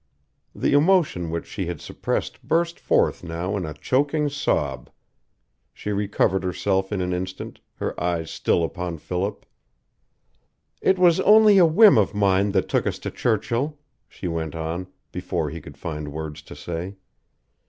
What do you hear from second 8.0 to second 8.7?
eyes still